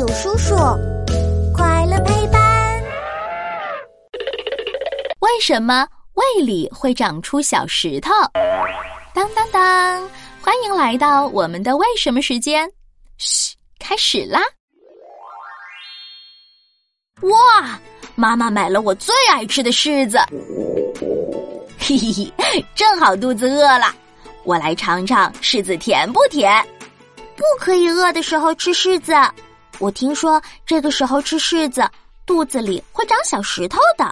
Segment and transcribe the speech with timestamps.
[0.00, 0.56] 有叔叔，
[1.54, 2.82] 快乐陪伴。
[5.18, 8.10] 为什么胃里会长出小石头？
[9.12, 10.10] 当当当！
[10.40, 12.66] 欢迎来到我们的为什么时间。
[13.18, 14.40] 嘘，开始啦！
[17.20, 17.78] 哇，
[18.14, 20.16] 妈妈买了我最爱吃的柿子，
[21.78, 23.94] 嘿嘿嘿，正好肚子饿了，
[24.44, 26.50] 我来尝尝柿子甜不甜。
[27.36, 29.12] 不可以饿的时候吃柿子，
[29.80, 31.88] 我听说这个时候吃柿子，
[32.26, 34.08] 肚子里会长小石头的。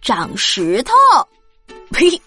[0.00, 0.94] 长石头？
[1.92, 2.20] 呸！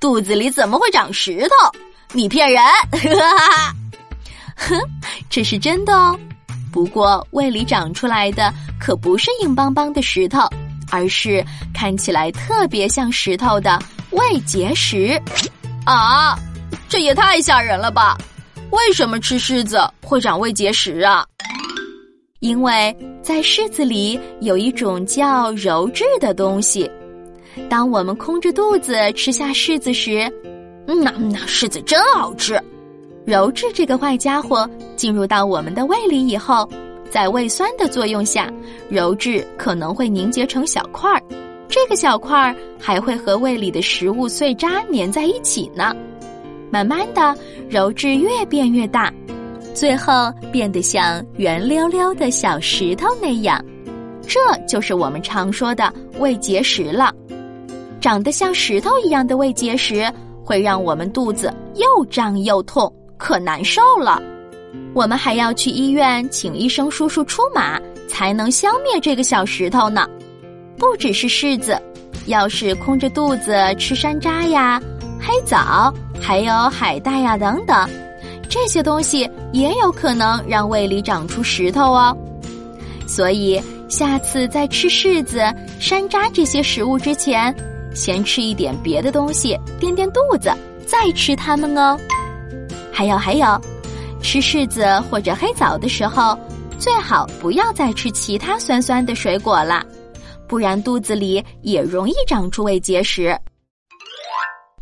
[0.00, 1.78] 肚子里怎么会长石头？
[2.14, 2.62] 你骗人！
[4.56, 4.80] 哼，
[5.28, 6.18] 这是真的哦。
[6.72, 10.48] 不过胃里长出来的可不是硬邦邦的石头，
[10.90, 13.78] 而是看起来特别像石头的
[14.12, 15.20] 胃结石。
[15.84, 16.38] 啊，
[16.88, 18.16] 这也太吓人了吧！
[18.70, 21.26] 为什么吃柿子会长胃结石啊？
[22.42, 26.90] 因为在柿子里有一种叫鞣质的东西。
[27.70, 30.28] 当我们空着肚子吃下柿子时，
[30.88, 32.60] 嗯呐，那柿子真好吃。
[33.26, 36.68] 鞣质这个坏家伙进入到我们的胃里以后，
[37.08, 38.52] 在胃酸的作用下，
[38.90, 41.22] 鞣质可能会凝结成小块儿。
[41.68, 45.94] 这个小块儿还会和胃里的食物碎渣粘在一起呢。
[46.72, 47.36] 慢慢的，
[47.70, 49.14] 鞣质越变越大，
[49.74, 53.62] 最后变得像圆溜溜的小石头那样，
[54.26, 57.12] 这就是我们常说的胃结石了。
[58.00, 60.12] 长得像石头一样的胃结石
[60.44, 64.20] 会让我们肚子又胀又痛，可难受了。
[64.94, 70.06] 我们还要去医院请医生叔叔出马，才能消灭这个小石头呢。
[70.76, 71.80] 不只是柿子，
[72.26, 74.80] 要是空着肚子吃山楂呀。
[75.20, 77.88] 黑枣，还有海带呀，等等，
[78.52, 82.14] 这些东西也有可能让胃里长出石头哦。
[83.08, 83.58] 所以
[83.88, 85.38] 下次在吃柿子、
[85.80, 87.54] 山楂这些食物之前，
[87.94, 90.52] 先吃一点别的东西垫垫肚子，
[90.86, 91.98] 再吃它们哦。
[92.92, 93.58] 还有还有，
[94.20, 96.38] 吃柿子或者黑枣的时候，
[96.78, 99.82] 最好不要再吃其他酸酸的水果了，
[100.46, 103.34] 不然肚子里也容易长出胃结石。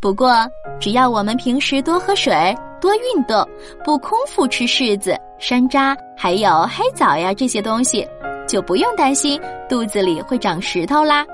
[0.01, 0.45] 不过，
[0.77, 3.47] 只要我们平时多喝水、多运动，
[3.85, 8.05] 不空腹吃柿子、山楂，还有黑枣呀这些东西，
[8.47, 11.25] 就不用担心肚子里会长石头啦。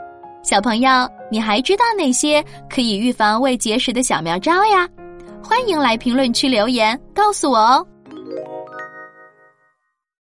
[0.44, 0.90] 小朋友，
[1.32, 4.88] 你还知道哪些可以预防胃结石的小妙招呀？
[5.42, 7.88] 欢迎来评论区留言告诉我哦。